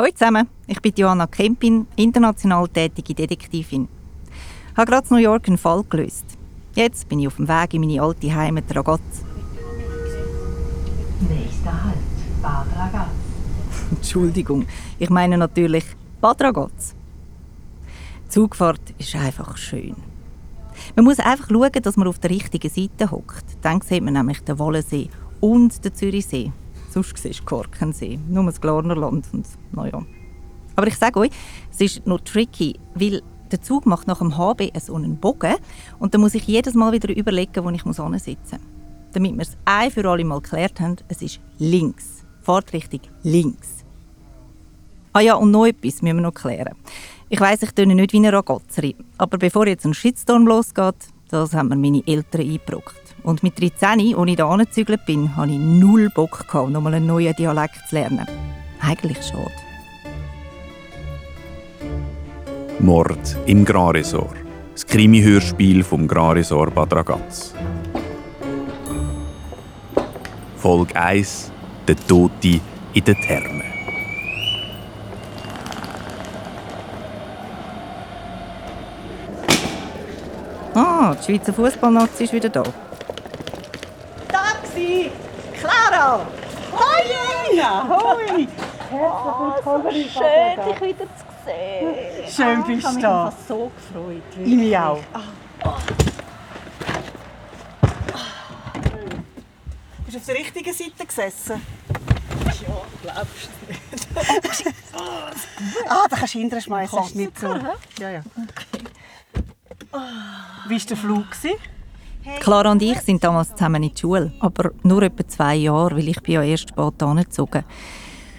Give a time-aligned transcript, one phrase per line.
[0.00, 3.88] Hallo zusammen, ich bin Johanna Kempin, international tätige Detektivin.
[4.70, 6.24] Ich habe gerade in New York einen Fall gelöst.
[6.76, 9.00] Jetzt bin ich auf dem Weg in meine alte Heimat Ragaz.
[11.28, 11.96] Nächster Halt,
[12.40, 13.08] Bad Ragaz.
[13.90, 14.66] Entschuldigung,
[15.00, 15.84] ich meine natürlich
[16.20, 16.94] Bad Ragaz.
[18.26, 19.96] Die Zugfahrt ist einfach schön.
[20.94, 23.44] Man muss einfach schauen, dass man auf der richtigen Seite hockt.
[23.62, 25.10] Dann sieht man nämlich den Wollensee
[25.40, 26.52] und den Zürichsee.
[26.90, 30.02] Sonst siehst du gar keinen See, nur das Glarnerland und naja.
[30.76, 31.30] Aber ich sage euch,
[31.70, 35.56] es ist noch tricky, weil der Zug macht nach dem HB so einen Bogen
[35.98, 38.58] und dann muss ich jedes Mal wieder überlegen, wo ich muss sitzen.
[39.12, 42.24] Damit wir es ein für alle Mal geklärt haben, es ist links.
[42.42, 43.84] Fahrtrichtung links.
[45.12, 46.74] Ah ja, und noch etwas müssen wir noch klären.
[47.28, 50.94] Ich weiss, ich töne nicht wie eine Ragazzerin, aber bevor jetzt ein Shitstorm losgeht,
[51.28, 53.14] das haben mir meine Eltern eingebrockt.
[53.22, 57.06] Und mit 13, als ich da angezügelt bin, hatte ich null Bock, gehabt, nochmal einen
[57.06, 58.26] neuen Dialekt zu lernen.
[58.80, 59.50] Eigentlich schade.
[62.80, 64.36] Mord im Grand Resort.
[64.72, 67.52] Das Krimi-Hörspiel vom Grand Resort Bad Ragaz.
[70.56, 71.50] Folge 1:
[71.86, 72.60] Der Tote
[72.94, 73.62] in den Thermen.
[80.74, 82.62] Ah, die Schweizer Fußballnazi ist wieder da.
[84.28, 85.10] Taxi!
[85.58, 86.20] Clara!
[86.72, 87.56] Hoi!
[87.56, 88.48] Ja, hoi!
[89.92, 91.94] Schön, dich wieder zu sehen.
[92.28, 93.32] Schön bist Ich habe du mich da.
[93.46, 94.22] so gefreut.
[94.44, 95.00] Ich mich auch.
[100.04, 101.62] Bist du auf der richtigen Seite gesessen?
[102.44, 104.06] Ja, glaubst du nicht.
[105.88, 106.98] ah, da kannst du hinterher schmeißen.
[107.00, 107.54] ist nicht so.
[107.98, 108.22] Ja, ja.
[110.68, 111.26] Wie war der Flug?
[112.40, 116.08] Clara und ich sind damals zusammen in die Schule, aber nur etwa zwei Jahre, weil
[116.08, 117.64] ich bin ja erst spät angezogen.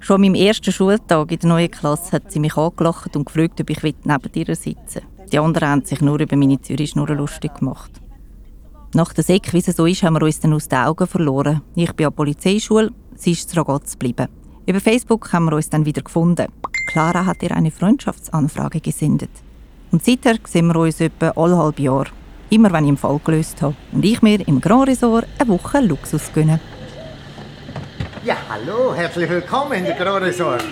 [0.00, 3.70] Schon meinem ersten Schultag in der neuen Klasse hat sie mich angelacht und gefragt, ob
[3.70, 5.26] ich neben ihr sitzen will.
[5.32, 7.90] Die anderen haben sich nur über meine Zürich-Schnurren lustig gemacht.
[8.94, 11.62] Nach der Sek, wie es so ist, haben wir uns dann aus den Augen verloren.
[11.74, 14.28] Ich bin an der Polizeischule, sie ist zu Ragaz geblieben.
[14.66, 16.46] Über Facebook haben wir uns dann wieder gefunden.
[16.88, 19.30] Clara hat ihr eine Freundschaftsanfrage gesendet.
[19.92, 22.06] Und seither sehen wir uns etwa alle halbe Jahr.
[22.48, 23.74] Immer wenn ich einen Fall gelöst habe.
[23.92, 26.60] Und ich mir im Grand Resort eine Woche Luxus gönne.
[28.24, 30.64] Ja, hallo, herzlich willkommen in der Grand Resort.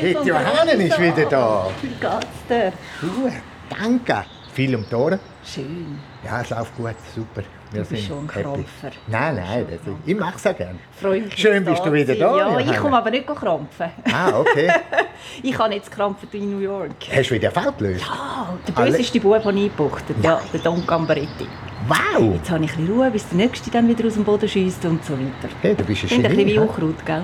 [0.00, 1.70] Die Johanna ist wieder da.
[1.82, 2.72] Wie geht's dir?
[3.00, 3.32] Gut,
[3.68, 4.24] danke.
[4.58, 5.20] Viel um die Ohren?
[5.44, 6.00] Schön.
[6.24, 7.42] Ja, es läuft gut, super.
[7.70, 8.26] Wir Du bist schon ein.
[8.26, 8.90] Krampfer.
[9.06, 10.80] Nein, nein, das, ich mache es auch gerne.
[11.00, 11.38] Freue mich.
[11.38, 12.36] Schön bist du wieder da.
[12.36, 13.86] Ja, ich komme aber nicht krampfen.
[14.12, 14.68] Ah, okay.
[15.42, 16.90] Ich habe jetzt krampfen in New York.
[17.14, 18.04] Hast du wieder Fall gelöst?
[18.10, 21.46] Ah, der böseste Bub, den ich eingebuchtet Ja, der Don Gambaretti.
[21.88, 22.34] Wow!
[22.34, 24.84] Jetzt habe ich ein bisschen Ruhe, bis der Nächste dann wieder aus dem Boden schießt
[24.84, 25.48] und so weiter.
[25.62, 26.54] Hey, du bist ein Klingt ein bisschen Genie.
[26.54, 26.58] wie?
[26.58, 27.22] Unkraut, gell?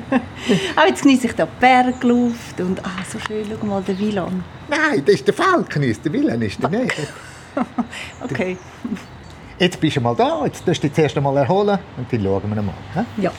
[0.76, 4.44] Auch jetzt genieße ich die Bergluft und ah, so schön, schau mal den Villan.
[4.68, 6.94] Nein, das ist der Falken, der Willen ist der nicht.
[8.22, 8.58] Okay.
[9.58, 12.54] Jetzt bist du mal da, jetzt darfst du dich zuerst einmal erholen und dann schauen
[12.54, 12.74] wir mal.
[12.92, 13.00] hä?
[13.16, 13.32] Ja,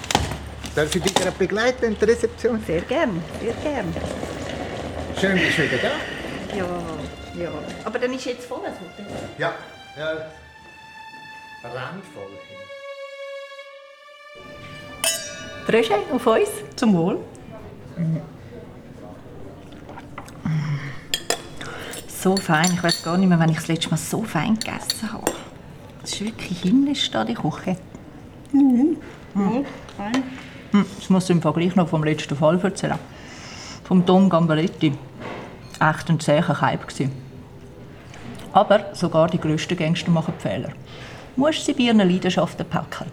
[0.73, 2.59] Darf ich dich gerade begleiten in der Rezeption?
[2.65, 3.85] sehr gern, sehr gern.
[5.21, 6.57] Schön, bist du wieder da.
[6.57, 7.49] Ja, ja.
[7.85, 9.05] Aber dann ist jetzt voll das Hotel.
[9.37, 9.53] Ja.
[9.97, 10.11] Ja.
[11.63, 12.31] Randvoll.
[15.65, 16.49] Frösche auf uns.
[16.75, 17.19] Zum Wohl.
[22.07, 22.71] So fein.
[22.73, 25.31] Ich weiß gar nicht mehr, wenn ich das letzte Mal so fein gegessen habe.
[26.03, 27.77] Es ist wirklich himmlisch da, die Küche.
[28.53, 28.97] Mhm.
[29.33, 32.99] Hm, Ich muss im Vergleich noch vom letzten Fall erzählen.
[33.83, 34.93] Vom Don Gambaretti.
[35.79, 37.09] Echt ein zäher gsi.
[38.57, 40.69] Aber sogar die grössten Gangster machen Fehler.
[41.35, 43.05] Musst sie bei ihren Leidenschaften packen.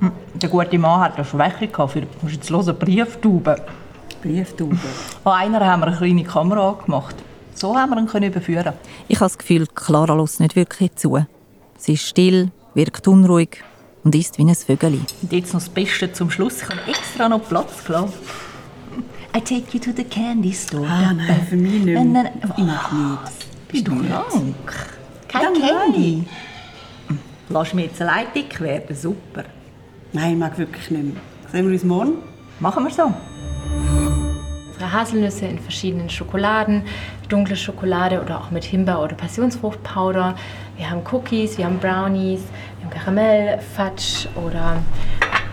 [0.00, 3.60] Hm, Der gute Mann hat eine Schwäche gehabt für musst jetzt hören, Brieftauben.
[4.22, 4.80] Brieftauben.
[5.24, 7.14] An einer haben wir eine kleine Kamera angemacht.
[7.54, 8.72] So haben wir ihn können überführen.
[9.06, 11.24] Ich habe das Gefühl, Clara lässt nicht wirklich zu.
[11.78, 13.62] Sie ist still, wirkt unruhig
[14.02, 15.00] und ist wie ein Vögeli.
[15.22, 16.56] Und jetzt noch das Beste zum Schluss.
[16.62, 18.14] Ich habe extra noch Platz gelassen.
[19.36, 20.88] I take you to the candy store.
[20.88, 22.02] Ah, nein, für mich nicht mehr.
[22.02, 23.51] Nein, nein, Ich mag nicht.
[23.72, 24.54] Bist du krank?
[25.28, 25.62] Kein Ja, nein.
[25.92, 26.24] Candy?
[27.08, 28.94] Hm, Lass mich jetzt allein dick werden.
[28.94, 29.44] Super.
[30.12, 31.22] Nein, ich mag wirklich nicht mehr.
[31.50, 32.12] Sehen wir uns morgen?
[32.60, 33.12] Machen wir so.
[34.72, 36.82] Unsere Haselnüsse in verschiedenen Schokoladen,
[37.28, 40.36] dunkle Schokolade oder auch mit Himbeer- oder Passionsfruchtpowder.
[40.76, 42.40] Wir haben Cookies, wir haben Brownies,
[42.78, 44.84] wir haben Karamell, Fudge oder ein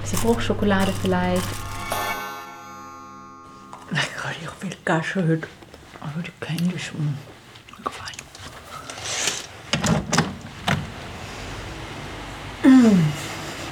[0.02, 1.44] bisschen Fruchtschokolade vielleicht.
[3.92, 5.48] Ich will gar schon heute.
[6.02, 7.18] Aber die Candy schon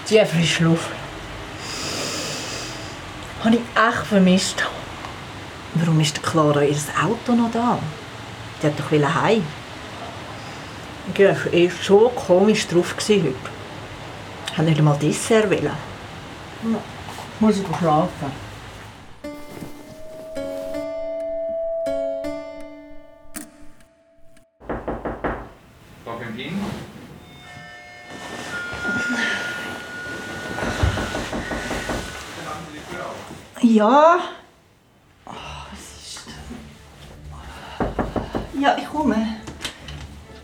[0.09, 0.89] Die frische Luft.
[3.44, 4.63] Habe ich echt vermisst.
[5.74, 7.77] Warum ist Clara ihr Auto noch da?
[8.62, 9.44] Die hat doch heim.
[11.13, 13.33] Ich war eh so komisch drauf heute.
[14.51, 15.50] Ich wollte nicht einmal Dessert.
[15.50, 15.71] Wollen.
[17.42, 18.46] Muss ich schlafen.
[33.67, 34.19] Ja.
[35.25, 35.31] Oh,
[35.71, 36.27] was ist
[38.61, 39.15] Ja, ich komme.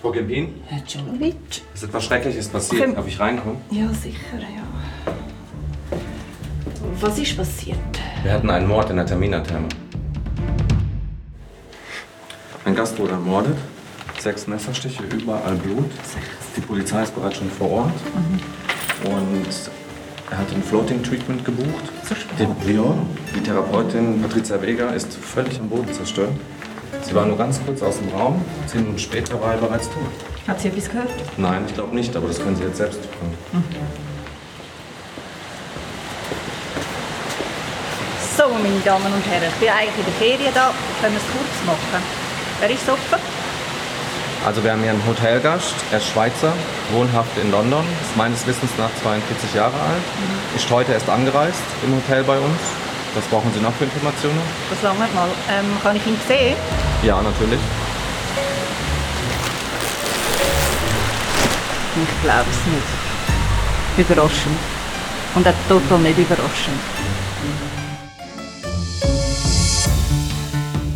[0.01, 1.35] Frau Gempin, Herr Czolovic?
[1.73, 2.97] ist etwas Schreckliches passiert.
[2.97, 3.61] Darf ich reinkommen?
[3.71, 4.63] Ja, sicher, ja.
[6.99, 7.77] Was ist passiert?
[8.23, 9.69] Wir hatten einen Mord in der Terminatherme.
[12.65, 13.57] Ein Gast wurde ermordet.
[14.19, 15.91] Sechs Messerstiche, überall Blut.
[16.57, 17.93] Die Polizei ist bereits schon vor Ort.
[19.05, 19.47] Und
[20.33, 21.85] er hat ein Floating Treatment gebucht.
[22.39, 22.83] Die, ja,
[23.35, 26.31] die Therapeutin Patricia Vega ist völlig am Boden zerstört.
[27.03, 28.43] Sie war nur ganz kurz aus dem Raum.
[28.65, 30.09] Zehn Minuten später war er bereits tot.
[30.47, 31.09] Hat sie etwas gehört?
[31.37, 33.63] Nein, ich glaube nicht, aber das können Sie jetzt selbst tun.
[38.35, 40.73] So, meine Damen und Herren, ich bin eigentlich in der Ferien da.
[40.99, 42.03] Können wir es kurz machen?
[42.59, 43.19] Wer ist Opfer?
[44.45, 46.51] Also wir haben hier einen Hotelgast, er ist Schweizer,
[46.91, 50.03] wohnhaft in London, ist meines Wissens nach 42 Jahre alt,
[50.53, 52.59] ist heute erst angereist im Hotel bei uns.
[53.15, 54.41] Was brauchen Sie noch für Informationen?
[54.69, 55.29] Das lange mal.
[55.49, 56.57] Ähm, kann ich ihn sehen?
[57.03, 57.59] Ja, natürlich.
[61.95, 64.09] Ich glaube es nicht.
[64.09, 64.57] Überraschend.
[65.35, 66.79] Und auch total nicht überraschend.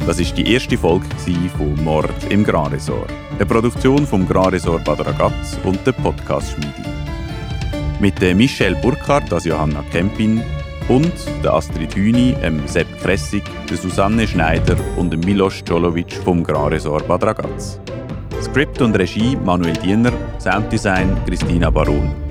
[0.05, 1.05] Das ist die erste Folge
[1.57, 3.11] von Mord im Grand Resort.
[3.37, 6.89] Eine Produktion vom Grand Resort Bad Ragaz und der Podcast Schmiede.
[7.99, 10.41] Mit der Michelle Burkhardt als Johanna Kempin
[10.87, 11.13] und
[11.43, 16.73] der Astrid Hüni, dem Sepp Kressig, der Susanne Schneider und dem Milos Czolovic vom Grand
[16.73, 17.79] Resort Bad Ragaz.
[18.41, 22.26] Skript und Regie Manuel Diener, Sounddesign Christina Baron.